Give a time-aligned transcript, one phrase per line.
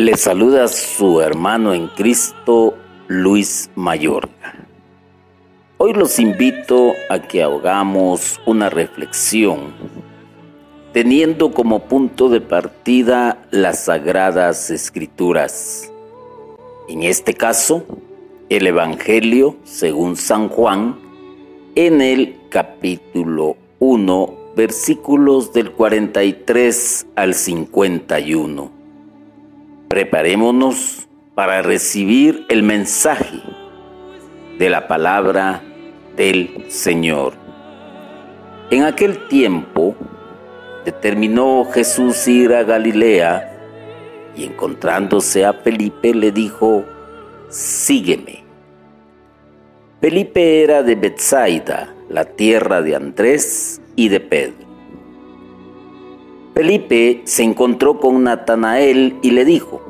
[0.00, 2.74] Le saluda su hermano en Cristo,
[3.06, 4.54] Luis Mayorga.
[5.76, 9.74] Hoy los invito a que hagamos una reflexión,
[10.94, 15.92] teniendo como punto de partida las sagradas escrituras.
[16.88, 17.84] En este caso,
[18.48, 20.98] el Evangelio según San Juan,
[21.74, 28.79] en el capítulo 1, versículos del 43 al 51
[29.90, 33.40] Preparémonos para recibir el mensaje
[34.56, 35.64] de la palabra
[36.14, 37.32] del Señor.
[38.70, 39.96] En aquel tiempo
[40.84, 43.52] determinó Jesús ir a Galilea
[44.36, 46.84] y encontrándose a Felipe le dijo,
[47.48, 48.44] sígueme.
[50.00, 54.69] Felipe era de Bethsaida, la tierra de Andrés y de Pedro.
[56.54, 59.80] Felipe se encontró con Natanael y le dijo,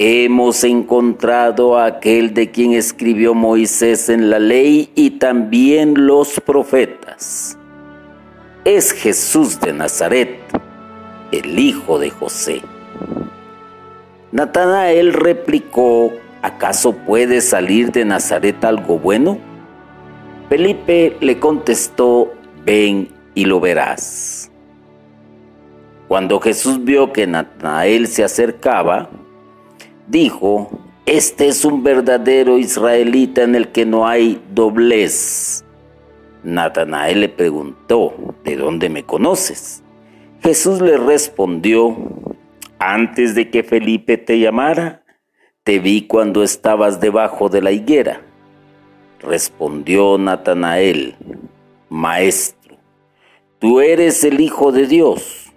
[0.00, 7.58] Hemos encontrado a aquel de quien escribió Moisés en la ley y también los profetas.
[8.64, 10.38] Es Jesús de Nazaret,
[11.32, 12.62] el hijo de José.
[14.30, 19.38] Natanael replicó, ¿acaso puede salir de Nazaret algo bueno?
[20.48, 22.32] Felipe le contestó,
[22.64, 24.47] ven y lo verás.
[26.08, 29.10] Cuando Jesús vio que Natanael se acercaba,
[30.06, 30.70] dijo,
[31.04, 35.62] este es un verdadero israelita en el que no hay doblez.
[36.42, 39.82] Natanael le preguntó, ¿de dónde me conoces?
[40.42, 41.94] Jesús le respondió,
[42.78, 45.02] antes de que Felipe te llamara,
[45.62, 48.22] te vi cuando estabas debajo de la higuera.
[49.20, 51.16] Respondió Natanael,
[51.90, 52.76] Maestro,
[53.58, 55.47] tú eres el Hijo de Dios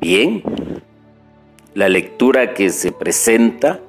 [0.00, 0.42] Bien,
[1.74, 3.80] la lectura que se presenta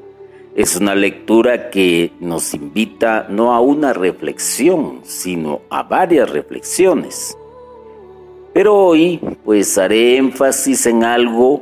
[0.55, 7.37] es una lectura que nos invita no a una reflexión, sino a varias reflexiones.
[8.53, 11.61] Pero hoy pues haré énfasis en algo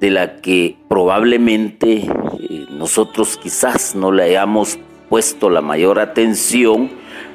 [0.00, 4.78] de la que probablemente eh, nosotros quizás no le hayamos
[5.10, 6.90] puesto la mayor atención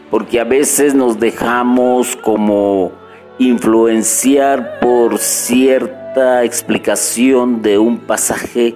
[0.09, 2.91] porque a veces nos dejamos como
[3.37, 5.98] influenciar por cierto
[6.43, 8.75] explicación de un pasaje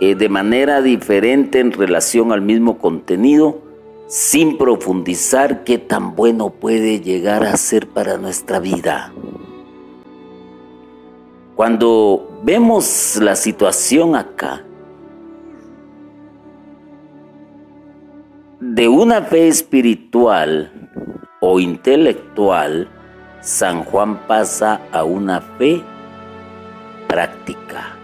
[0.00, 3.62] eh, de manera diferente en relación al mismo contenido,
[4.06, 9.12] sin profundizar qué tan bueno puede llegar a ser para nuestra vida.
[11.54, 14.64] Cuando vemos la situación acá,
[18.60, 20.72] de una fe espiritual
[21.40, 22.88] o intelectual,
[23.40, 25.82] San Juan pasa a una fe
[27.06, 27.96] práctica.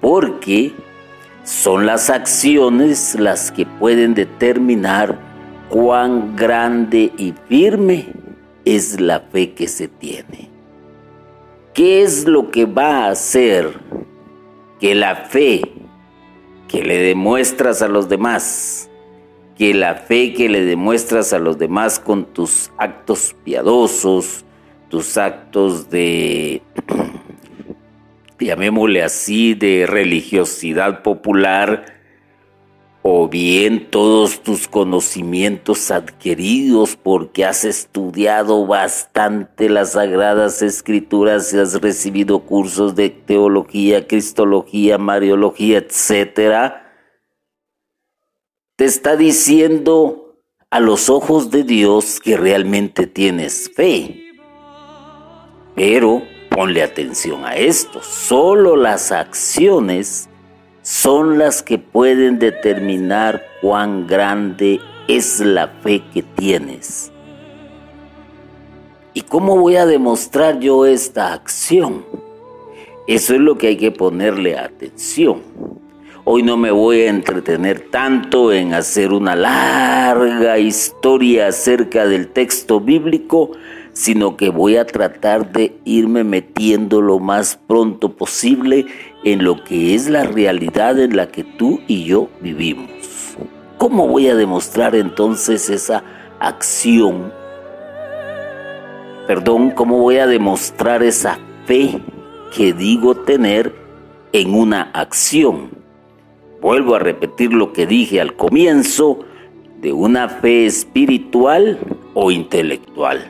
[0.00, 0.72] Porque
[1.44, 5.18] son las acciones las que pueden determinar
[5.68, 8.06] cuán grande y firme
[8.64, 10.50] es la fe que se tiene.
[11.72, 13.80] ¿Qué es lo que va a hacer
[14.80, 15.62] que la fe
[16.68, 18.90] que le demuestras a los demás,
[19.56, 24.44] que la fe que le demuestras a los demás con tus actos piadosos,
[24.88, 26.62] tus actos de
[28.38, 31.96] llamémosle así, de religiosidad popular,
[33.08, 41.80] o bien todos tus conocimientos adquiridos porque has estudiado bastante las sagradas escrituras y has
[41.80, 46.92] recibido cursos de teología, cristología, mariología, etcétera,
[48.74, 54.20] te está diciendo a los ojos de Dios que realmente tienes fe.
[55.76, 56.22] Pero
[56.56, 58.00] Ponle atención a esto.
[58.02, 60.30] Solo las acciones
[60.80, 67.12] son las que pueden determinar cuán grande es la fe que tienes.
[69.12, 72.06] ¿Y cómo voy a demostrar yo esta acción?
[73.06, 75.42] Eso es lo que hay que ponerle atención.
[76.24, 82.80] Hoy no me voy a entretener tanto en hacer una larga historia acerca del texto
[82.80, 83.50] bíblico,
[83.96, 88.84] sino que voy a tratar de irme metiendo lo más pronto posible
[89.24, 92.90] en lo que es la realidad en la que tú y yo vivimos.
[93.78, 96.04] ¿Cómo voy a demostrar entonces esa
[96.40, 97.32] acción?
[99.26, 101.98] Perdón, ¿cómo voy a demostrar esa fe
[102.54, 103.74] que digo tener
[104.34, 105.70] en una acción?
[106.60, 109.20] Vuelvo a repetir lo que dije al comienzo
[109.80, 111.78] de una fe espiritual
[112.12, 113.24] o intelectual.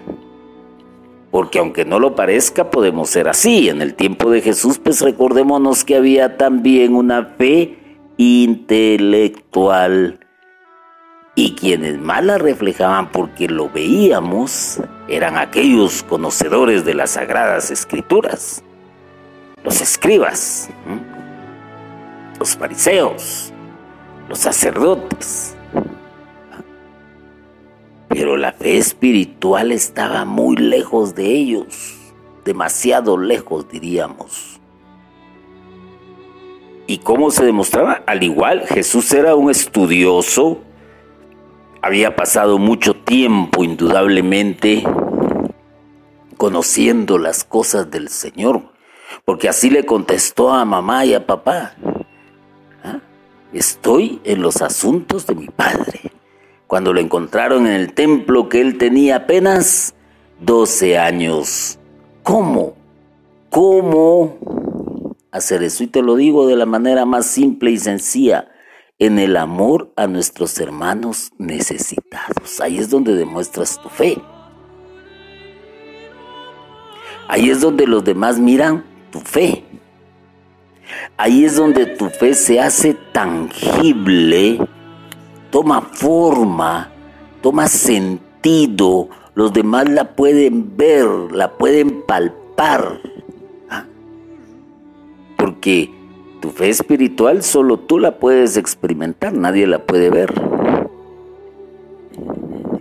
[1.31, 3.69] Porque aunque no lo parezca, podemos ser así.
[3.69, 7.79] En el tiempo de Jesús, pues recordémonos que había también una fe
[8.17, 10.21] intelectual
[11.39, 18.65] y quienes más la reflejaban porque lo veíamos eran aquellos conocedores de las sagradas escrituras,
[19.63, 20.71] los escribas,
[22.41, 23.53] los fariseos,
[24.29, 25.56] los sacerdotes.
[28.17, 31.99] Pero la fe espiritual estaba muy lejos de ellos,
[32.47, 34.59] demasiado lejos diríamos.
[36.87, 38.03] ¿Y cómo se demostraba?
[38.07, 40.61] Al igual, Jesús era un estudioso,
[41.83, 44.83] había pasado mucho tiempo, indudablemente,
[46.39, 48.63] conociendo las cosas del Señor,
[49.27, 51.75] porque así le contestó a mamá y a papá.
[52.83, 52.99] ¿Ah?
[53.53, 56.16] Estoy en los asuntos de mi padre.
[56.67, 59.95] Cuando lo encontraron en el templo que él tenía apenas
[60.41, 61.79] 12 años.
[62.23, 62.75] ¿Cómo?
[63.51, 65.85] ¿Cómo hacer eso?
[65.85, 68.49] Y te lo digo de la manera más simple y sencilla
[68.99, 72.61] en el amor a nuestros hermanos necesitados.
[72.61, 74.19] Ahí es donde demuestras tu fe.
[77.29, 79.65] Ahí es donde los demás miran tu fe.
[81.17, 84.59] Ahí es donde tu fe se hace tangible,
[85.57, 86.93] toma forma,
[87.41, 89.09] toma sentido.
[89.35, 93.01] Los demás la pueden ver, la pueden palpar.
[93.71, 93.87] ¿Ah?
[95.39, 95.91] Porque
[96.43, 100.35] tu fe espiritual solo tú la puedes experimentar, nadie la puede ver.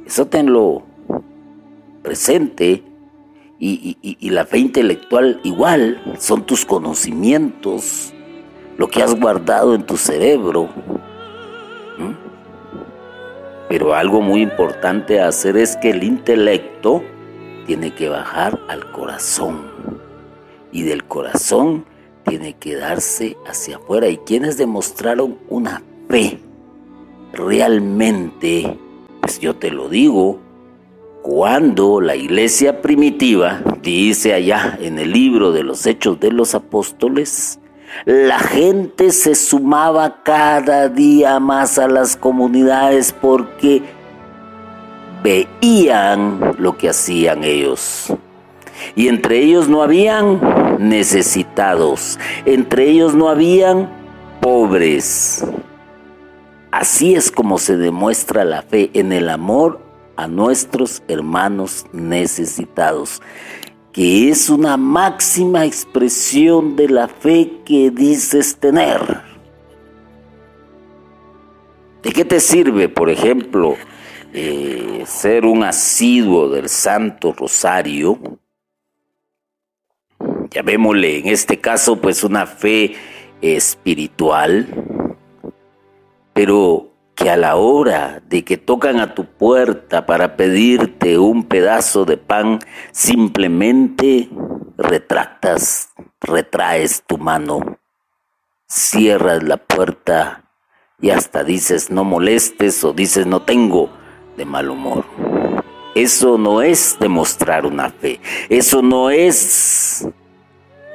[0.05, 0.83] Eso tenlo
[2.03, 2.83] presente.
[3.57, 8.13] Y, la fe intelectual igual, son tus conocimientos,
[8.77, 10.67] lo que has guardado en tu cerebro.
[13.69, 17.03] Pero algo muy importante a hacer es que el intelecto
[17.65, 19.61] tiene que bajar al corazón.
[20.71, 21.85] Y del corazón
[22.27, 24.07] tiene que darse hacia afuera.
[24.07, 26.39] Y quienes demostraron una fe
[27.33, 28.77] realmente,
[29.21, 30.39] pues yo te lo digo,
[31.21, 37.59] cuando la iglesia primitiva, dice allá en el libro de los Hechos de los Apóstoles,
[38.03, 43.81] la gente se sumaba cada día más a las comunidades porque
[45.23, 48.13] veían lo que hacían ellos.
[48.95, 50.39] Y entre ellos no habían
[50.79, 53.89] necesitados, entre ellos no habían
[54.41, 55.45] pobres.
[56.71, 59.79] Así es como se demuestra la fe en el amor
[60.17, 63.21] a nuestros hermanos necesitados,
[63.95, 68.99] que es una máxima expresión de la fe que dices tener.
[72.03, 73.77] ¿De qué te sirve, por ejemplo,
[74.33, 78.19] eh, ser un asiduo del Santo Rosario
[80.55, 82.95] llamémosle en este caso pues una fe
[83.41, 84.67] espiritual,
[86.33, 92.05] pero que a la hora de que tocan a tu puerta para pedirte un pedazo
[92.05, 92.59] de pan,
[92.91, 94.29] simplemente
[94.77, 97.79] retractas, retraes tu mano,
[98.67, 100.43] cierras la puerta
[100.99, 103.89] y hasta dices no molestes o dices no tengo
[104.35, 105.05] de mal humor.
[105.95, 108.19] Eso no es demostrar una fe,
[108.49, 110.05] eso no es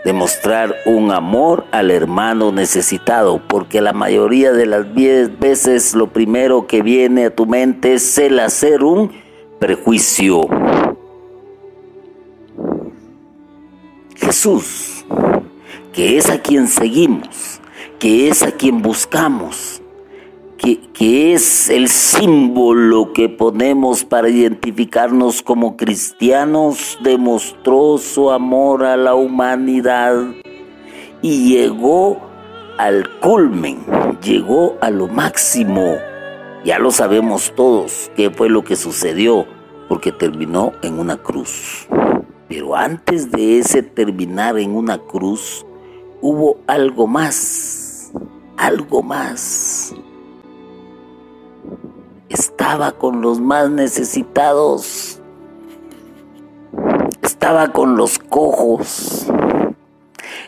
[0.05, 6.83] demostrar un amor al hermano necesitado, porque la mayoría de las veces lo primero que
[6.83, 9.13] viene a tu mente es el hacer un
[9.59, 10.43] prejuicio.
[14.17, 15.05] Jesús,
[15.93, 17.61] que es a quien seguimos,
[17.99, 19.80] que es a quien buscamos,
[20.61, 29.15] que, es el símbolo que ponemos para identificarnos como cristianos, demostró su amor a la
[29.15, 30.17] humanidad
[31.23, 32.21] y llegó
[32.79, 33.79] al culmen,
[34.23, 35.97] llegó a lo máximo.
[36.65, 39.47] Ya lo sabemos todos qué fue lo que sucedió,
[39.89, 41.89] porque terminó en una cruz.
[42.49, 45.65] Pero antes de ese terminar en una cruz,
[46.21, 48.13] hubo algo más,
[48.59, 49.95] algo más
[52.31, 55.21] estaba con los más necesitados.
[57.23, 59.27] estaba con los cojos,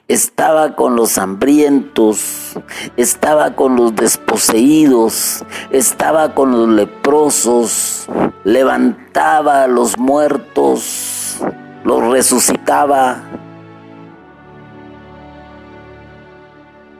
[0.06, 2.56] estaba con los hambrientos,
[2.96, 8.06] estaba con los desposeídos, estaba con los leprosos,
[8.44, 11.38] levantaba a los muertos,
[11.82, 13.22] los resucitaba.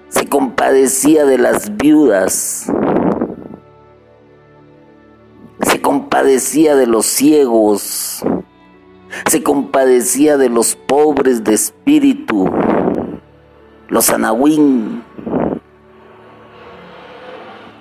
[0.09, 2.67] Se compadecía de las viudas,
[6.13, 8.23] compadecía de los ciegos,
[9.31, 12.51] se compadecía de los pobres de espíritu,
[13.89, 15.03] los anahuín.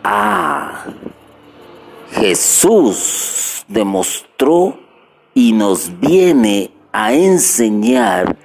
[0.05, 0.85] Ah,
[2.13, 4.79] Jesús demostró
[5.33, 8.37] y nos viene a enseñar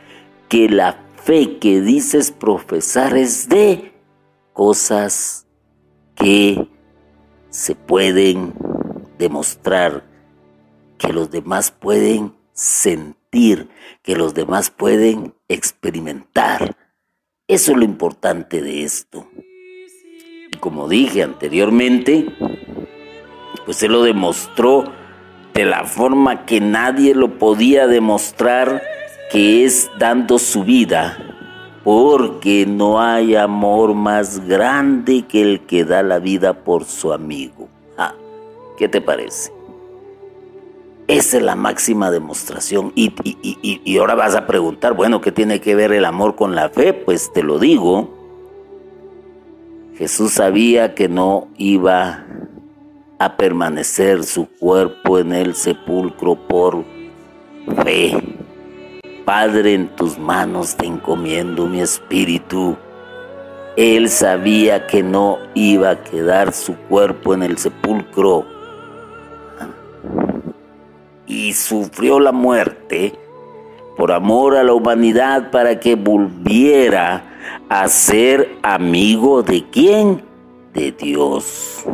[0.49, 3.95] que la fe que dices profesar es de
[4.53, 5.47] cosas
[6.17, 6.69] que
[7.51, 8.66] se pueden
[9.19, 10.05] demostrar,
[10.99, 13.69] que los demás pueden sentir,
[14.03, 16.77] que los demás pueden experimentar.
[17.49, 19.29] Eso es lo importante de esto.
[20.53, 22.27] Y como dije anteriormente,
[23.65, 24.85] pues Él lo demostró
[25.53, 28.83] de la forma que nadie lo podía demostrar,
[29.31, 31.19] que es dando su vida,
[31.83, 37.69] porque no hay amor más grande que el que da la vida por su amigo.
[38.77, 39.53] ¿Qué te parece?
[41.09, 42.93] Esa es la máxima demostración.
[42.95, 46.69] Y, y, ahora vas a preguntar, bueno, ¿qué tiene que ver el amor con la
[46.69, 46.93] fe?
[46.93, 48.11] Pues te lo digo.
[49.97, 52.27] Jesús sabía que no iba
[53.19, 56.85] a permanecer su cuerpo en el sepulcro por
[57.85, 58.13] fe.
[59.25, 62.77] Padre, en tus manos te encomiendo mi espíritu.
[63.77, 68.56] Él sabía que no iba a quedar su cuerpo en el sepulcro
[71.27, 73.15] y sufrió la muerte
[73.97, 77.23] por amor a la humanidad para que volviera
[77.69, 80.23] a ser amigo de quién?
[80.75, 81.85] De Dios.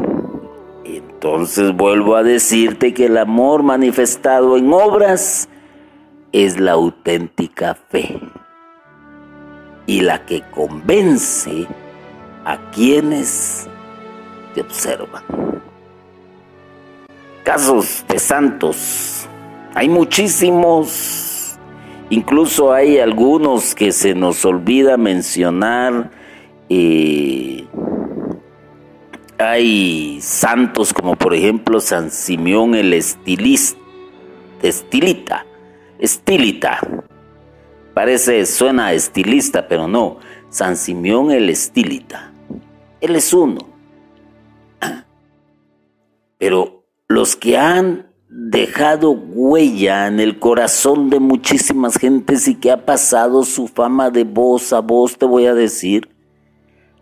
[0.85, 5.49] Entonces vuelvo a decirte que el amor manifestado en obras
[6.33, 8.19] es la auténtica fe
[9.87, 11.67] y la que convence
[12.45, 13.69] a quienes
[14.55, 15.23] te observan.
[17.45, 19.13] Casos de santos
[19.75, 21.59] hay muchísimos,
[22.11, 26.11] incluso hay algunos que se nos olvida mencionar.
[26.69, 27.67] Eh,
[29.39, 33.81] hay santos como por ejemplo San Simeón el estilista,
[34.63, 35.47] estilita,
[35.99, 36.79] estilita.
[37.95, 40.19] Parece, suena estilista, pero no.
[40.51, 42.31] San Simeón el estilita.
[43.01, 43.61] Él es uno.
[46.39, 46.82] Pero
[47.13, 53.45] los que han dejado huella en el corazón de muchísimas gentes y que ha pasado
[53.45, 56.09] su fama de voz a voz, te voy a decir.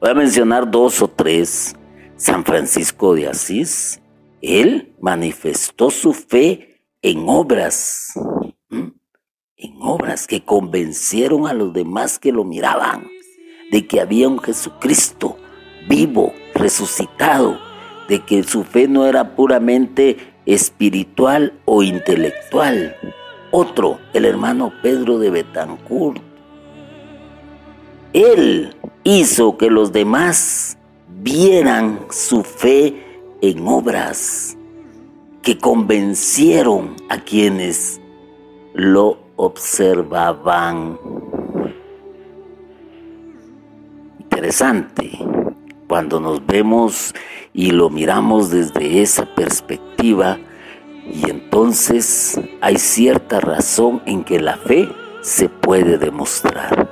[0.01, 1.77] Voy a mencionar dos o tres.
[2.17, 4.03] San Francisco de Asís,
[4.43, 8.13] él manifestó su fe en obras,
[8.69, 13.07] en obras que convencieron a los demás que lo miraban
[13.71, 15.37] de que había un Jesucristo
[15.89, 17.59] vivo, resucitado,
[18.11, 22.97] de que su fe no era puramente espiritual o intelectual.
[23.53, 26.21] Otro, el hermano Pedro de Betancourt.
[28.13, 28.75] Él
[29.05, 30.77] hizo que los demás
[31.23, 33.01] vieran su fe
[33.43, 34.57] en obras
[35.41, 38.01] que convencieron a quienes
[38.75, 40.99] lo observaban.
[44.19, 45.40] Interesante
[45.91, 47.13] cuando nos vemos
[47.53, 50.39] y lo miramos desde esa perspectiva
[51.13, 54.89] y entonces hay cierta razón en que la fe
[55.21, 56.89] se puede demostrar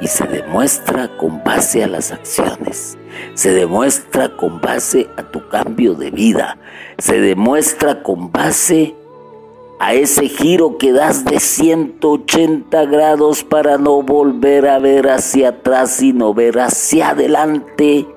[0.00, 2.98] y se demuestra con base a las acciones,
[3.34, 6.58] se demuestra con base a tu cambio de vida,
[6.98, 8.96] se demuestra con base
[9.78, 15.92] a ese giro que das de 180 grados para no volver a ver hacia atrás,
[15.92, 18.08] sino ver hacia adelante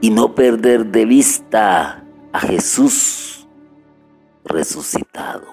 [0.00, 3.46] y no perder de vista a Jesús
[4.44, 5.46] resucitado,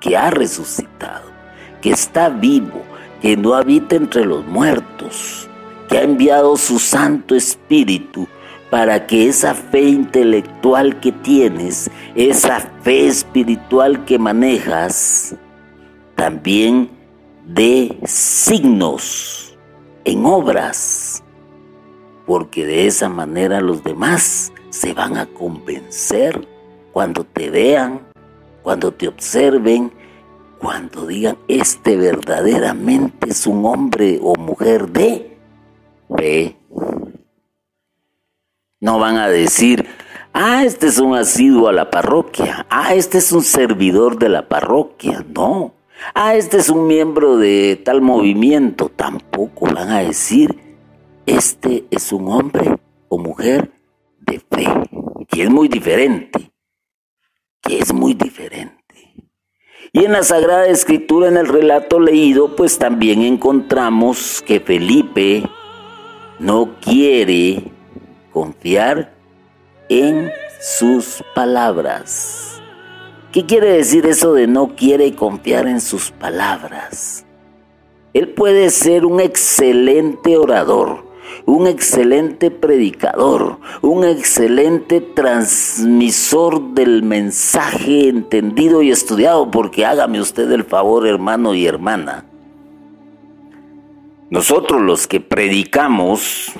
[0.00, 1.30] que ha resucitado,
[1.80, 2.82] que está vivo,
[3.20, 5.48] que no habita entre los muertos,
[5.88, 8.28] que ha enviado su Santo Espíritu
[8.70, 15.34] para que esa fe intelectual que tienes, esa fe espiritual que manejas,
[16.14, 16.90] también
[17.46, 19.56] dé signos
[20.04, 21.07] en obras
[22.28, 26.46] porque de esa manera los demás se van a convencer
[26.92, 28.02] cuando te vean,
[28.62, 29.90] cuando te observen
[30.58, 35.38] cuando digan, este verdaderamente es un hombre o mujer de
[36.16, 36.56] fe.
[38.80, 39.86] No van a decir,
[40.32, 44.48] ah, este es un asiduo a la parroquia, ah, este es un servidor de la
[44.48, 45.24] parroquia.
[45.32, 45.74] No,
[46.14, 48.88] ah, este es un miembro de tal movimiento.
[48.88, 50.67] Tampoco van a decir,
[51.30, 53.70] este es un hombre o mujer
[54.20, 54.66] de fe,
[55.28, 56.52] que es muy diferente,
[57.60, 58.78] que es muy diferente.
[59.92, 65.48] Y en la Sagrada Escritura, en el relato leído, pues también encontramos que Felipe
[66.38, 67.64] no quiere
[68.32, 69.14] confiar
[69.88, 70.30] en
[70.60, 72.60] sus palabras.
[73.32, 77.24] ¿Qué quiere decir eso de no quiere confiar en sus palabras?
[78.14, 81.07] Él puede ser un excelente orador,
[81.48, 90.64] un excelente predicador, un excelente transmisor del mensaje entendido y estudiado, porque hágame usted el
[90.64, 92.26] favor, hermano y hermana.
[94.28, 96.52] Nosotros los que predicamos,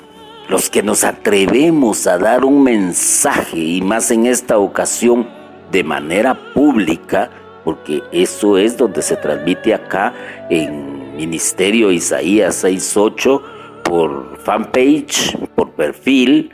[0.48, 5.28] los que nos atrevemos a dar un mensaje, y más en esta ocasión
[5.70, 7.30] de manera pública,
[7.62, 10.14] porque eso es donde se transmite acá
[10.48, 13.57] en Ministerio Isaías 6.8,
[13.88, 16.50] por fanpage, por perfil,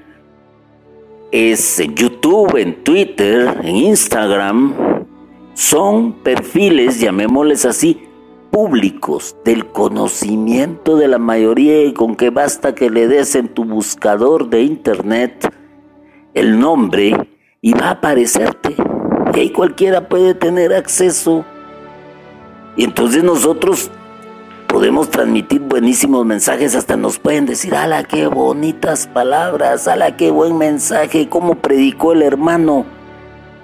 [1.33, 4.73] es YouTube, en Twitter, en Instagram,
[5.55, 8.00] son perfiles, llamémosles así,
[8.53, 13.64] públicos del conocimiento de la mayoría y con que basta que le des en tu
[13.64, 15.53] buscador de internet
[16.35, 17.17] el nombre
[17.61, 18.76] y va a aparecerte.
[19.35, 21.45] Y ahí cualquiera puede tener acceso.
[22.76, 23.91] Y entonces nosotros
[24.75, 30.58] podemos transmitir buenísimos mensajes, hasta nos pueden decir, ala, qué bonitas palabras, ala, qué buen
[30.58, 32.84] mensaje, cómo predicó el hermano.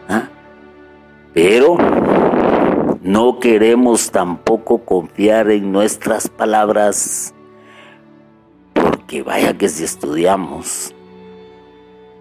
[0.08, 0.28] ¿Ah?
[1.34, 1.76] Pero
[3.02, 7.34] no queremos tampoco confiar en nuestras palabras,
[8.72, 10.94] porque vaya que si estudiamos,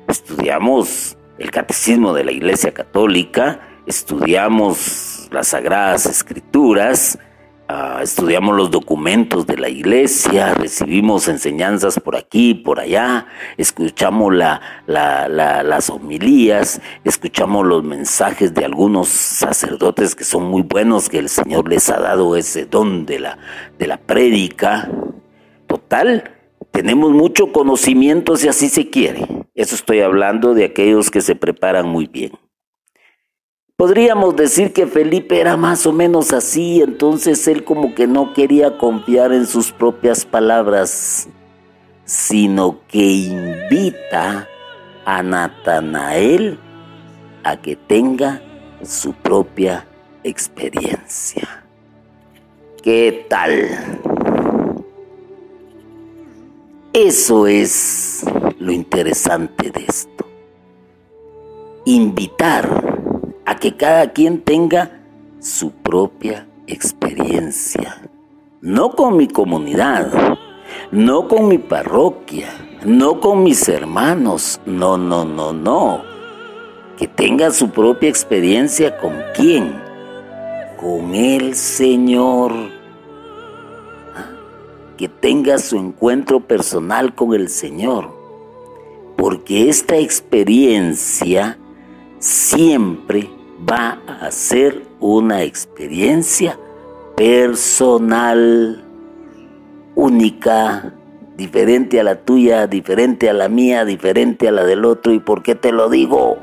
[0.08, 7.19] estudiamos el catecismo de la Iglesia Católica, estudiamos las Sagradas Escrituras,
[7.71, 13.27] Ah, estudiamos los documentos de la iglesia, recibimos enseñanzas por aquí, por allá,
[13.58, 21.29] escuchamos las homilías, escuchamos los mensajes de algunos sacerdotes que son muy buenos, que el
[21.29, 23.38] Señor les ha dado ese don de la,
[23.77, 24.89] de la prédica.
[25.67, 26.23] Total,
[26.71, 29.27] tenemos mucho conocimiento si así se quiere.
[29.53, 32.32] Eso estoy hablando de aquellos que se preparan muy bien.
[33.80, 38.78] Podríamos decir que Felipe era más o menos así, entonces él como que no quería
[38.78, 41.30] confiar en sus propias palabras,
[42.04, 44.50] sino que invita
[45.06, 46.60] a Natanael
[47.46, 48.42] a que tenga
[48.84, 49.88] su propia
[50.26, 51.63] experiencia.
[52.84, 53.98] ¿Qué tal?
[56.92, 58.26] Eso es
[58.60, 60.26] lo interesante de esto.
[61.86, 62.98] Invitar
[63.49, 64.91] a que cada quien tenga
[65.39, 67.99] su propia experiencia.
[68.62, 70.38] No con mi comunidad,
[70.91, 72.49] no con mi parroquia,
[72.85, 76.03] no con mis hermanos, no, no, no, no.
[76.95, 79.81] Que tenga su propia experiencia con quién?
[80.79, 82.51] Con el Señor.
[84.15, 84.29] ¿Ah?
[84.95, 88.12] Que tenga su encuentro personal con el Señor.
[89.17, 91.57] Porque esta experiencia
[92.19, 96.58] siempre va a ser una experiencia
[97.15, 98.84] personal,
[99.95, 100.93] única,
[101.36, 105.13] diferente a la tuya, diferente a la mía, diferente a la del otro.
[105.13, 106.38] ¿Y por qué te lo digo?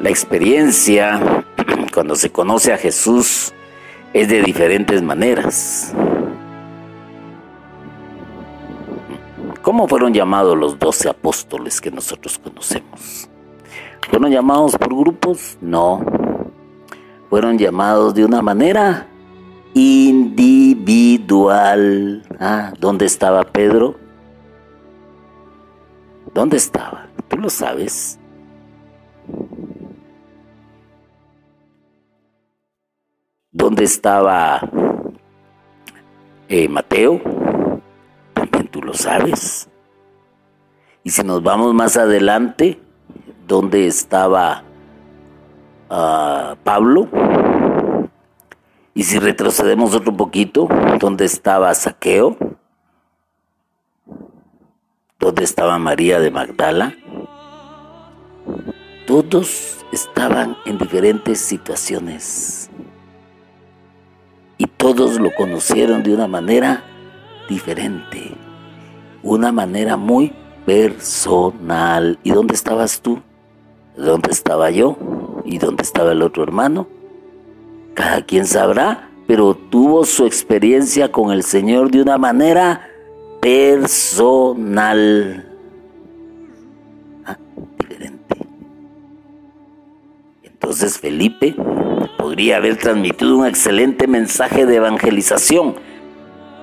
[0.00, 1.44] La experiencia,
[1.94, 3.52] cuando se conoce a Jesús,
[4.12, 5.94] es de diferentes maneras.
[9.62, 13.28] ¿Cómo fueron llamados los doce apóstoles que nosotros conocemos?
[14.10, 15.56] ¿Fueron llamados por grupos?
[15.60, 16.04] No.
[17.30, 19.06] Fueron llamados de una manera
[19.72, 21.06] individual.
[22.40, 23.94] Ah, ¿dónde estaba Pedro?
[26.34, 27.06] ¿Dónde estaba?
[27.28, 28.18] Tú lo sabes.
[33.52, 34.68] ¿Dónde estaba
[36.48, 37.41] eh, Mateo?
[38.72, 39.68] Tú lo sabes.
[41.04, 42.80] Y si nos vamos más adelante,
[43.46, 44.64] ¿dónde estaba
[45.88, 47.08] ah, Pablo?
[48.94, 52.36] Y si retrocedemos otro poquito, ¿dónde estaba Saqueo?
[55.20, 56.94] ¿Dónde estaba María de Magdala?
[59.06, 62.70] todos estaban en diferentes situaciones
[64.56, 66.84] y todos lo conocieron de una manera
[67.48, 68.32] diferente,
[69.22, 70.32] una manera muy
[70.66, 72.18] personal.
[72.22, 73.20] ¿Y dónde estabas tú?
[73.96, 74.96] ¿Dónde estaba yo?
[75.44, 76.86] ¿Y dónde estaba el otro hermano?
[77.94, 82.88] Cada quien sabrá, pero tuvo su experiencia con el Señor de una manera
[83.40, 84.78] personal.
[87.26, 87.36] Ah,
[87.78, 88.36] diferente.
[90.42, 91.54] Entonces Felipe
[92.16, 95.74] podría haber transmitido un excelente mensaje de evangelización,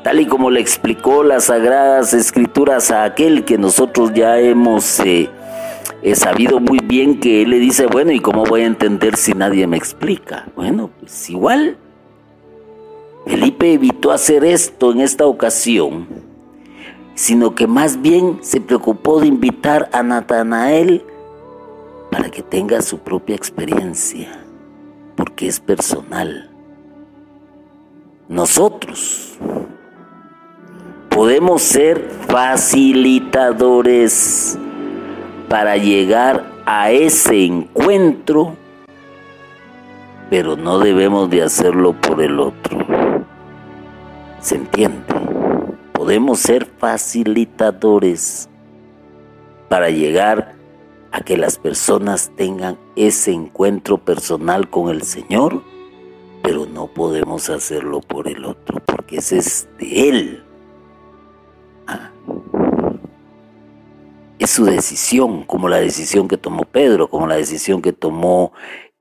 [0.03, 5.29] tal y como le explicó las sagradas escrituras a aquel que nosotros ya hemos eh,
[6.01, 9.33] He sabido muy bien que él le dice, bueno, ¿y cómo voy a entender si
[9.33, 10.47] nadie me explica?
[10.55, 11.77] Bueno, pues igual.
[13.25, 16.07] Felipe evitó hacer esto en esta ocasión,
[17.15, 21.03] sino que más bien se preocupó de invitar a Natanael
[22.09, 24.45] para que tenga su propia experiencia,
[25.17, 26.49] porque es personal.
[28.29, 29.37] Nosotros
[31.19, 34.57] podemos ser facilitadores
[35.49, 38.55] para llegar a ese encuentro,
[40.29, 42.77] pero no debemos de hacerlo por el otro.
[44.39, 45.03] ¿Se entiende?
[45.91, 48.47] Podemos ser facilitadores
[49.67, 50.55] para llegar
[51.11, 55.63] a que las personas tengan ese encuentro personal con el Señor,
[56.43, 60.45] pero no podemos hacerlo por el otro, porque ese es de Él.
[64.39, 68.53] Es su decisión, como la decisión que tomó Pedro, como la decisión que tomó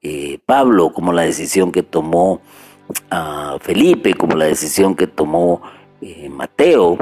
[0.03, 2.41] eh, Pablo, como la decisión que tomó
[3.11, 5.63] ah, Felipe, como la decisión que tomó
[6.01, 6.99] eh, Mateo.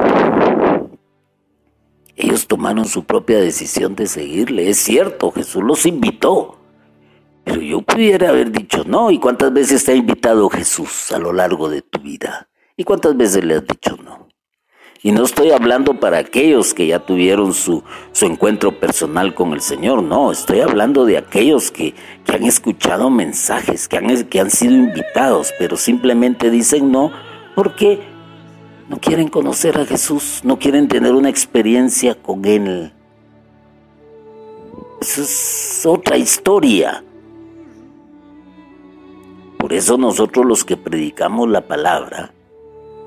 [2.15, 4.69] Ellos tomaron su propia decisión de seguirle.
[4.69, 6.59] Es cierto, Jesús los invitó.
[7.45, 9.11] Pero yo pudiera haber dicho no.
[9.11, 12.49] ¿Y cuántas veces te ha invitado Jesús a lo largo de tu vida?
[12.77, 14.26] ¿Y cuántas veces le has dicho no?
[15.03, 17.83] Y no estoy hablando para aquellos que ya tuvieron su,
[18.13, 23.11] su encuentro personal con el Señor, no, estoy hablando de aquellos que, que han escuchado
[23.11, 27.13] mensajes, que han, que han sido invitados, pero simplemente dicen no
[27.55, 28.01] porque
[28.89, 32.93] no quieren conocer a Jesús, no quieren tener una experiencia con Él.
[35.01, 37.03] Eso es otra historia.
[39.59, 42.33] Por eso nosotros los que predicamos la palabra,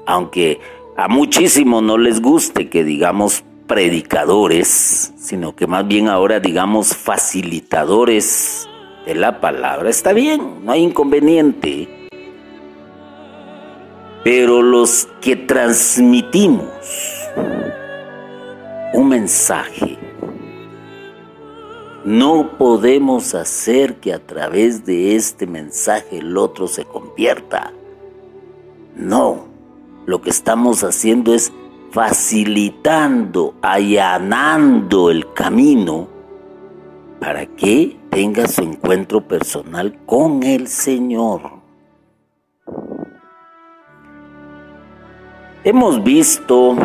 [0.06, 0.60] aunque
[1.00, 8.68] a muchísimos no les guste que digamos predicadores, sino que más bien ahora digamos facilitadores
[9.06, 9.90] de la palabra.
[9.90, 12.10] Está bien, no hay inconveniente.
[14.26, 16.68] Pero los que transmitimos
[18.94, 19.98] un mensaje,
[22.04, 27.72] no podemos hacer que a través de este mensaje el otro se convierta.
[28.98, 29.49] No
[30.10, 31.54] lo que estamos haciendo es
[31.92, 36.08] facilitando, allanando el camino
[37.20, 41.42] para que tenga su encuentro personal con el Señor.
[45.64, 46.76] Hemos visto,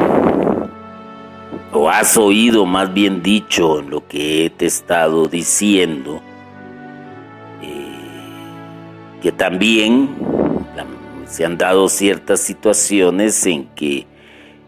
[1.72, 6.20] o has oído más bien dicho en lo que he estado diciendo,
[7.62, 10.33] eh, que también
[11.34, 14.06] se han dado ciertas situaciones en que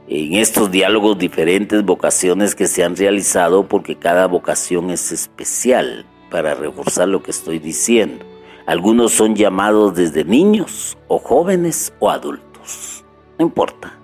[0.08, 6.54] en estos diálogos diferentes vocaciones que se han realizado porque cada vocación es especial para
[6.54, 8.26] reforzar lo que estoy diciendo.
[8.66, 13.04] Algunos son llamados desde niños o jóvenes o adultos.
[13.38, 13.96] No importa.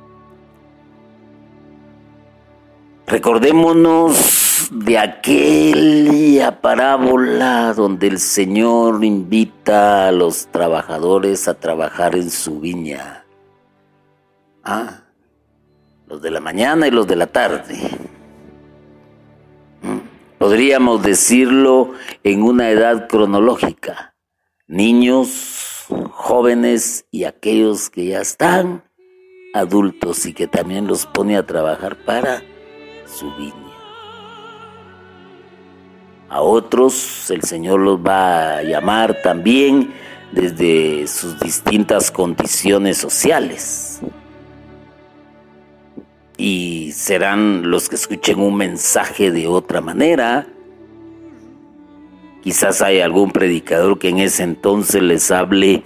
[3.09, 12.61] Recordémonos de aquella parábola donde el Señor invita a los trabajadores a trabajar en su
[12.61, 13.25] viña.
[14.63, 15.03] Ah,
[16.07, 17.77] los de la mañana y los de la tarde.
[19.83, 19.99] Mm,
[20.39, 24.15] podríamos decirlo en una edad cronológica.
[24.67, 28.85] Niños, jóvenes y aquellos que ya están
[29.55, 32.43] adultos y que también los pone a trabajar para
[33.07, 33.62] su viña.
[36.33, 39.93] A otros el Señor los va a llamar también
[40.33, 44.01] desde sus distintas condiciones sociales.
[46.39, 50.47] Y serán los que escuchen un mensaje de otra manera.
[52.43, 55.83] Quizás hay algún predicador que en ese entonces les hable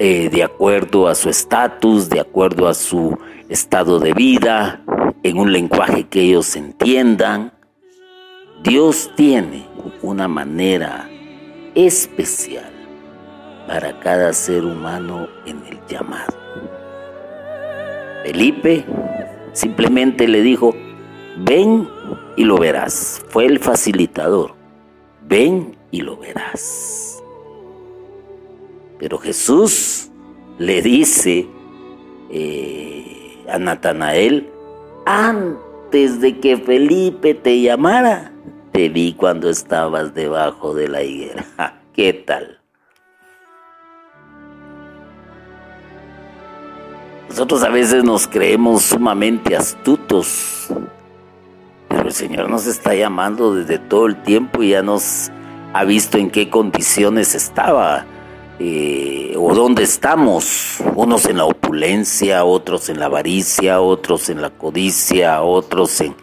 [0.00, 3.16] eh, de acuerdo a su estatus, de acuerdo a su
[3.48, 4.82] estado de vida,
[5.22, 7.52] en un lenguaje que ellos entiendan.
[8.64, 9.65] Dios tiene
[10.02, 11.08] una manera
[11.74, 12.70] especial
[13.66, 16.36] para cada ser humano en el llamado.
[18.24, 18.84] Felipe
[19.52, 20.74] simplemente le dijo,
[21.38, 21.88] ven
[22.36, 23.24] y lo verás.
[23.28, 24.54] Fue el facilitador.
[25.28, 27.22] Ven y lo verás.
[28.98, 30.10] Pero Jesús
[30.58, 31.46] le dice
[32.30, 34.48] eh, a Natanael,
[35.04, 38.32] antes de que Felipe te llamara,
[38.76, 41.46] te vi cuando estabas debajo de la higuera.
[41.94, 42.60] ¿Qué tal?
[47.30, 50.68] Nosotros a veces nos creemos sumamente astutos,
[51.88, 55.30] pero el Señor nos está llamando desde todo el tiempo y ya nos
[55.72, 58.04] ha visto en qué condiciones estaba
[58.58, 60.82] eh, o dónde estamos.
[60.94, 66.14] Unos en la opulencia, otros en la avaricia, otros en la codicia, otros en,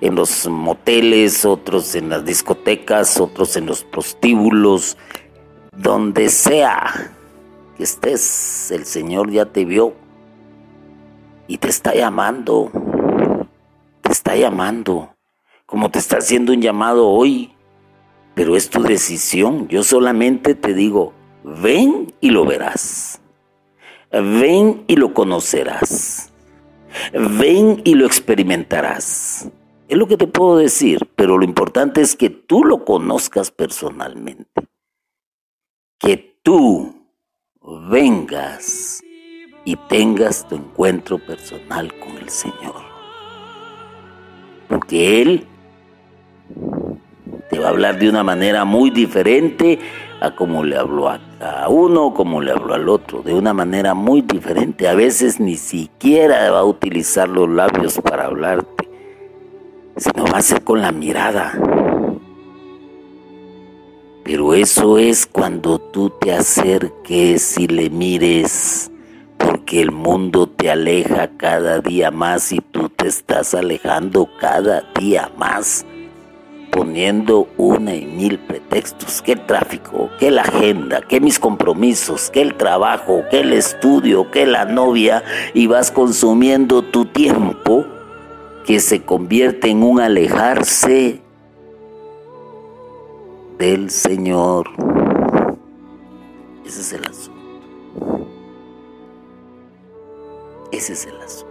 [0.00, 4.96] en los moteles, otros en las discotecas, otros en los prostíbulos,
[5.76, 7.12] donde sea
[7.76, 9.94] que estés, el Señor ya te vio
[11.46, 12.70] y te está llamando,
[14.02, 15.14] te está llamando,
[15.66, 17.52] como te está haciendo un llamado hoy,
[18.34, 19.68] pero es tu decisión.
[19.68, 21.12] Yo solamente te digo,
[21.44, 23.20] ven y lo verás,
[24.10, 26.32] ven y lo conocerás,
[27.12, 29.50] ven y lo experimentarás.
[29.90, 34.68] Es lo que te puedo decir, pero lo importante es que tú lo conozcas personalmente,
[35.98, 36.94] que tú
[37.90, 39.02] vengas
[39.64, 42.84] y tengas tu encuentro personal con el Señor.
[44.68, 45.44] Porque Él
[47.50, 49.80] te va a hablar de una manera muy diferente
[50.20, 51.18] a como le habló a,
[51.68, 54.86] uno o como le habló al otro, de una manera muy diferente.
[54.86, 58.79] A veces ni siquiera va a utilizar los labios para hablarte,
[60.00, 61.52] sino va a ser con la mirada.
[64.24, 68.90] Pero eso es cuando tú te acerques y le mires
[69.36, 75.30] porque el mundo te aleja cada día más y tú te estás alejando cada día
[75.36, 75.84] más,
[76.70, 82.42] poniendo una y mil pretextos, que el tráfico, que la agenda, que mis compromisos, que
[82.42, 87.86] el trabajo, que el estudio, que la novia, y vas consumiendo tu tiempo
[88.66, 91.20] que se convierte en un alejarse
[93.58, 94.68] del Señor.
[96.64, 98.26] Ese es el asunto.
[100.72, 101.50] Ese es el asunto.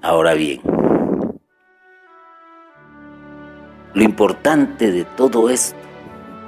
[0.00, 0.62] Ahora bien,
[3.94, 5.76] lo importante de todo esto,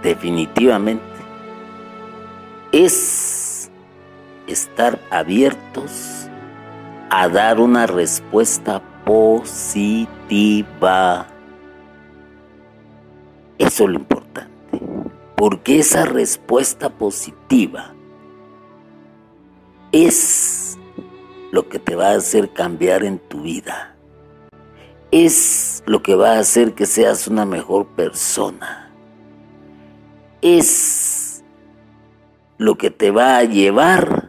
[0.03, 1.05] definitivamente,
[2.73, 3.50] es
[4.53, 6.29] estar abiertos
[7.11, 11.27] a dar una respuesta positiva.
[13.59, 14.31] Eso es lo importante
[15.41, 17.95] porque esa respuesta positiva
[19.91, 20.77] es
[21.51, 23.97] lo que te va a hacer cambiar en tu vida.
[25.11, 28.93] Es lo que va a hacer que seas una mejor persona.
[30.43, 31.43] Es
[32.59, 34.20] lo que te va a llevar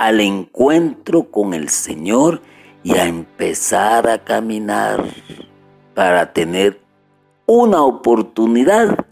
[0.00, 2.40] al encuentro con el Señor
[2.82, 5.04] y a empezar a caminar
[5.94, 6.80] para tener
[7.44, 9.06] una oportunidad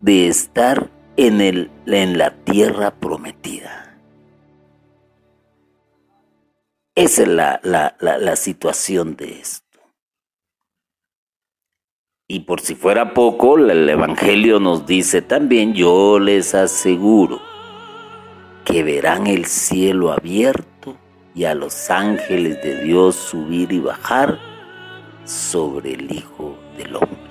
[0.00, 3.98] de estar en, el, en la tierra prometida.
[6.94, 9.80] Esa es la, la, la situación de esto.
[12.28, 17.50] Y por si fuera poco, el Evangelio nos dice también, yo les aseguro
[18.64, 20.96] que verán el cielo abierto
[21.34, 24.38] y a los ángeles de Dios subir y bajar
[25.24, 27.30] sobre el Hijo del Hombre.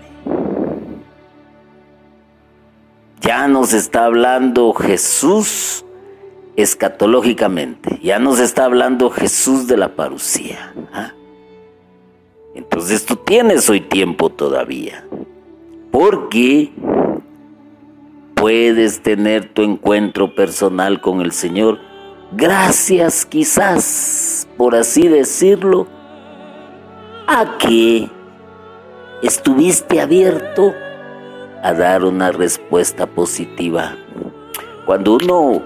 [3.30, 5.86] ya nos está hablando Jesús
[6.56, 10.74] escatológicamente, ya nos está hablando Jesús de la parucía.
[10.92, 11.14] ¿ah?
[12.56, 15.06] Entonces tú tienes hoy tiempo todavía,
[15.92, 16.72] porque
[18.40, 21.80] puedes tener tu encuentro personal con el Señor
[22.32, 25.88] gracias quizás, por así decirlo,
[27.28, 28.10] a que
[29.22, 30.74] estuviste abierto
[31.64, 33.96] a dar una respuesta positiva.
[34.86, 35.64] Cuando uno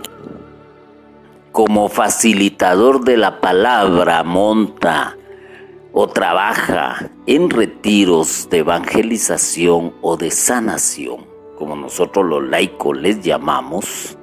[1.51, 5.15] como facilitador de la palabra monta
[5.91, 14.17] o trabaja en retiros de evangelización o de sanación, como nosotros los laicos les llamamos,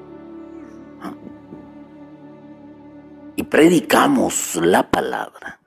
[3.37, 5.61] y predicamos la palabra.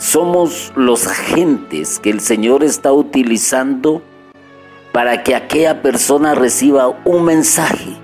[0.00, 4.02] somos los agentes que el Señor está utilizando
[4.92, 7.96] para que aquella persona reciba un mensaje,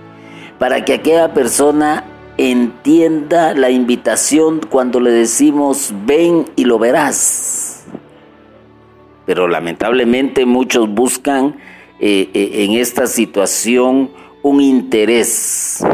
[0.59, 2.05] para que aquella persona
[2.37, 7.76] entienda la invitación cuando le decimos ven y lo verás.
[9.27, 11.57] Pero lamentablemente muchos buscan
[11.99, 14.11] eh, eh, en esta situación
[14.43, 15.85] un interés.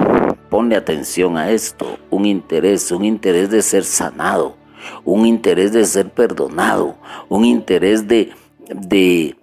[0.50, 4.56] Ponle atención a esto, un interés, un interés de ser sanado,
[5.04, 6.98] un interés de ser perdonado,
[7.30, 8.32] un interés de,
[8.68, 9.34] de,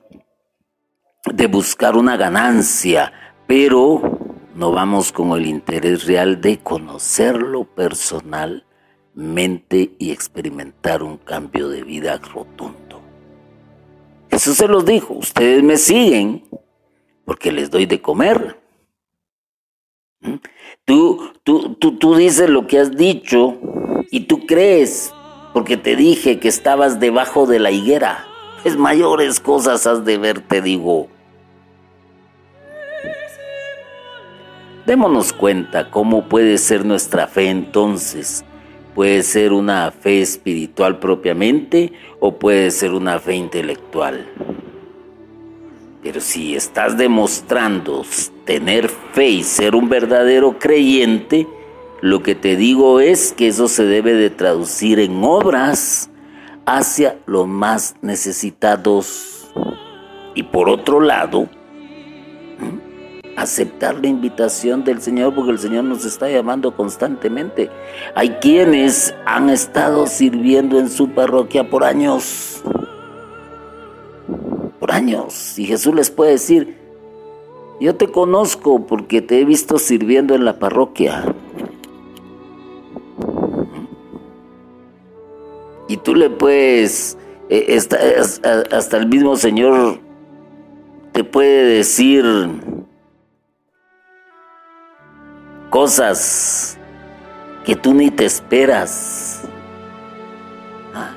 [1.34, 3.12] de buscar una ganancia,
[3.48, 4.20] pero
[4.54, 12.18] no vamos con el interés real de conocerlo personalmente y experimentar un cambio de vida
[12.18, 12.89] rotundo.
[14.40, 16.46] Eso se los dijo, ustedes me siguen
[17.26, 18.58] porque les doy de comer.
[20.22, 20.36] ¿Mm?
[20.86, 23.58] Tú, tú, tú, tú dices lo que has dicho
[24.10, 25.14] y tú crees
[25.54, 28.26] porque te dije que estabas debajo de la higuera.
[28.64, 31.10] Es mayores cosas has de ver, te digo.
[34.86, 38.46] Démonos cuenta cómo puede ser nuestra fe entonces.
[39.00, 44.28] Puede ser una fe espiritual propiamente o puede ser una fe intelectual.
[46.04, 48.04] Pero si estás demostrando
[48.44, 51.48] tener fe y ser un verdadero creyente,
[52.02, 56.10] lo que te digo es que eso se debe de traducir en obras
[56.66, 59.50] hacia los más necesitados.
[60.36, 61.48] Y por otro lado,
[63.42, 67.70] aceptar la invitación del Señor porque el Señor nos está llamando constantemente.
[68.16, 72.62] Hay quienes han estado sirviendo en su parroquia por años,
[74.80, 76.78] por años, y Jesús les puede decir,
[77.80, 81.34] yo te conozco porque te he visto sirviendo en la parroquia.
[85.88, 87.18] Y tú le puedes,
[87.50, 87.80] eh,
[88.72, 90.00] hasta el mismo Señor
[91.14, 92.26] te puede decir,
[95.70, 96.78] cosas
[97.66, 99.42] que tú ni te esperas.
[100.94, 101.12] Ah.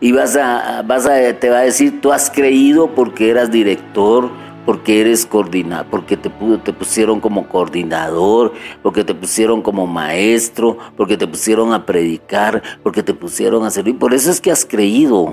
[0.00, 4.30] Y vas a, vas a, te va a decir, tú has creído porque eras director,
[4.66, 6.30] porque eres coordinador, porque te,
[6.64, 13.02] te pusieron como coordinador, porque te pusieron como maestro, porque te pusieron a predicar, porque
[13.02, 13.98] te pusieron a servir.
[13.98, 15.30] Por eso es que has creído.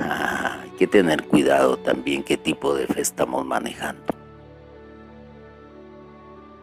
[0.00, 4.17] Ah, hay que tener cuidado también qué tipo de fe estamos manejando.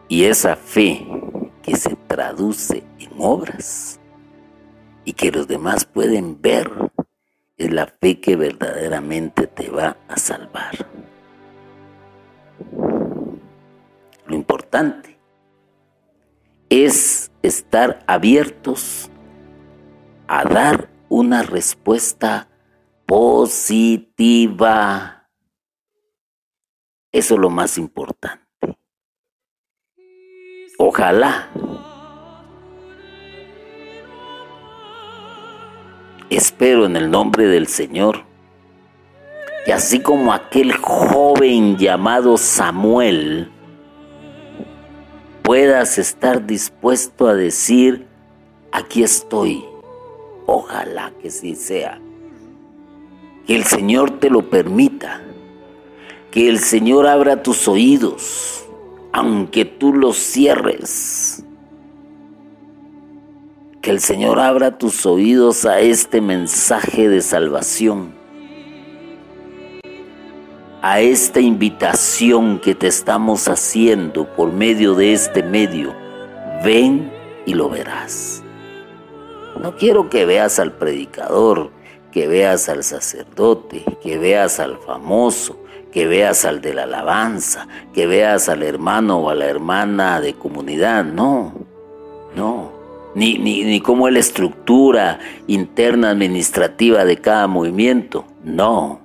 [0.08, 1.06] Y esa fe
[1.62, 3.98] que se traduce en obras
[5.04, 6.70] y que los demás pueden ver
[7.56, 10.86] es la fe que verdaderamente te va a salvar.
[14.26, 15.18] Lo importante
[16.68, 19.10] es estar abiertos
[20.28, 22.48] a dar una respuesta
[23.06, 24.10] positiva.
[27.12, 28.45] Eso es lo más importante.
[30.78, 31.48] Ojalá.
[36.28, 38.24] Espero en el nombre del Señor.
[39.66, 43.50] Y así como aquel joven llamado Samuel,
[45.42, 48.06] puedas estar dispuesto a decir,
[48.70, 49.64] aquí estoy.
[50.44, 52.00] Ojalá que sí sea.
[53.46, 55.22] Que el Señor te lo permita.
[56.30, 58.65] Que el Señor abra tus oídos
[59.16, 61.42] aunque tú los cierres.
[63.80, 68.12] Que el Señor abra tus oídos a este mensaje de salvación,
[70.82, 75.94] a esta invitación que te estamos haciendo por medio de este medio.
[76.62, 77.10] Ven
[77.46, 78.42] y lo verás.
[79.62, 81.70] No quiero que veas al predicador,
[82.12, 85.58] que veas al sacerdote, que veas al famoso,
[85.96, 90.34] que veas al de la alabanza, que veas al hermano o a la hermana de
[90.34, 91.54] comunidad, no,
[92.36, 92.70] no,
[93.14, 99.00] ni, ni, ni cómo es la estructura interna administrativa de cada movimiento, no.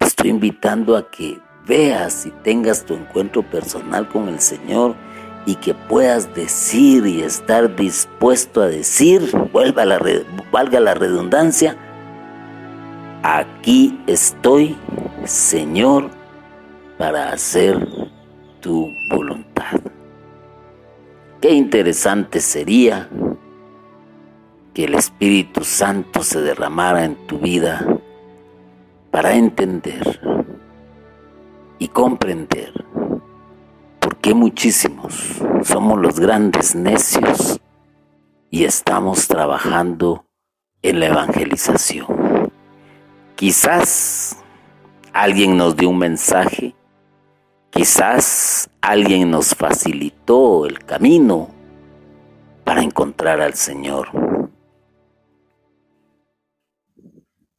[0.00, 4.96] Estoy invitando a que veas y tengas tu encuentro personal con el Señor
[5.46, 10.00] y que puedas decir y estar dispuesto a decir, vuelva la,
[10.50, 11.76] valga la redundancia,
[13.26, 14.76] aquí estoy
[15.26, 16.10] Señor,
[16.98, 17.86] para hacer
[18.60, 19.80] tu voluntad.
[21.40, 23.08] Qué interesante sería
[24.72, 27.84] que el Espíritu Santo se derramara en tu vida
[29.10, 30.20] para entender
[31.78, 32.72] y comprender
[34.00, 37.60] por qué muchísimos somos los grandes necios
[38.50, 40.24] y estamos trabajando
[40.82, 42.25] en la evangelización.
[43.36, 44.34] Quizás
[45.12, 46.74] alguien nos dio un mensaje,
[47.68, 51.50] quizás alguien nos facilitó el camino
[52.64, 54.08] para encontrar al Señor.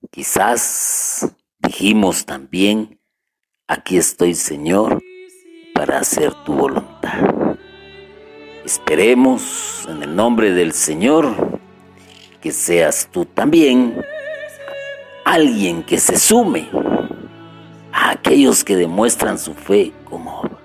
[0.10, 3.00] Quizás dijimos también,
[3.68, 5.00] aquí estoy Señor
[5.76, 7.56] para hacer tu voluntad.
[8.66, 11.60] Esperemos en el nombre del Señor
[12.42, 14.04] que seas tú también
[15.28, 16.70] alguien que se sume
[17.92, 20.62] a aquellos que demuestran su fe como obras.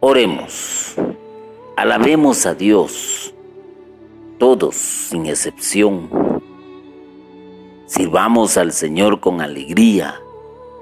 [0.00, 0.94] Oremos,
[1.76, 3.34] alabemos a Dios,
[4.38, 6.08] todos sin excepción.
[7.84, 10.14] Sirvamos al Señor con alegría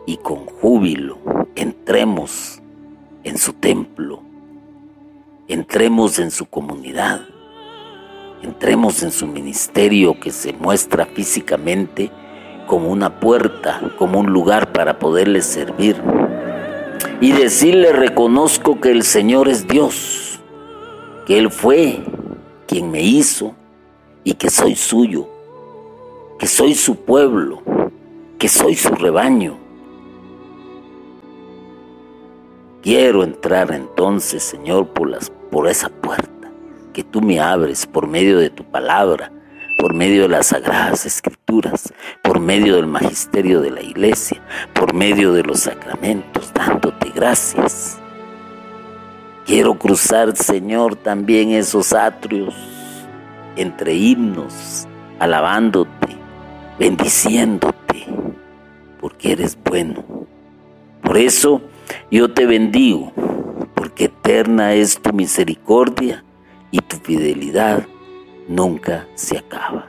[0.06, 1.18] y con júbilo.
[1.56, 2.62] Entremos
[3.24, 4.22] en su templo,
[5.48, 7.22] entremos en su comunidad,
[8.46, 12.10] entremos en su ministerio que se muestra físicamente
[12.66, 15.96] como una puerta, como un lugar para poderle servir.
[17.20, 20.40] Y decirle, reconozco que el Señor es Dios,
[21.26, 22.04] que Él fue
[22.66, 23.54] quien me hizo
[24.22, 25.28] y que soy suyo,
[26.38, 27.62] que soy su pueblo,
[28.38, 29.56] que soy su rebaño.
[32.82, 36.35] Quiero entrar entonces, Señor, por, las, por esa puerta
[36.96, 39.30] que tú me abres por medio de tu palabra,
[39.78, 41.92] por medio de las sagradas escrituras,
[42.22, 44.40] por medio del magisterio de la iglesia,
[44.72, 47.98] por medio de los sacramentos, dándote gracias.
[49.44, 52.54] Quiero cruzar, Señor, también esos atrios
[53.56, 54.88] entre himnos,
[55.18, 56.16] alabándote,
[56.78, 58.06] bendiciéndote,
[59.02, 60.02] porque eres bueno.
[61.02, 61.60] Por eso
[62.10, 63.12] yo te bendigo,
[63.74, 66.22] porque eterna es tu misericordia
[66.76, 67.86] y tu fidelidad
[68.48, 69.86] nunca se acaba.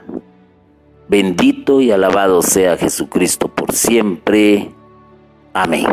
[1.08, 4.70] Bendito y alabado sea Jesucristo por siempre.
[5.52, 5.86] Amén.